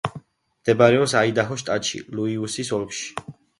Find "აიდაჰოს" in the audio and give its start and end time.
1.19-1.63